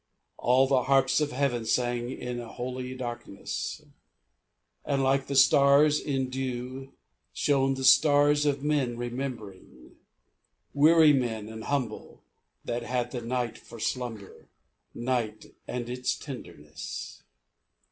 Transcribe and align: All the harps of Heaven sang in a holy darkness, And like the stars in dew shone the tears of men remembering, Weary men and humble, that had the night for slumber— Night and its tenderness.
All 0.39 0.65
the 0.65 0.85
harps 0.85 1.21
of 1.21 1.31
Heaven 1.31 1.63
sang 1.63 2.09
in 2.09 2.39
a 2.39 2.47
holy 2.51 2.95
darkness, 2.95 3.85
And 4.83 5.03
like 5.03 5.27
the 5.27 5.35
stars 5.35 5.99
in 5.99 6.31
dew 6.31 6.93
shone 7.33 7.75
the 7.75 7.83
tears 7.83 8.47
of 8.47 8.63
men 8.63 8.97
remembering, 8.97 9.97
Weary 10.73 11.13
men 11.13 11.47
and 11.49 11.65
humble, 11.65 12.23
that 12.65 12.81
had 12.81 13.11
the 13.11 13.21
night 13.21 13.59
for 13.59 13.79
slumber— 13.79 14.47
Night 14.95 15.53
and 15.67 15.87
its 15.87 16.15
tenderness. 16.17 17.21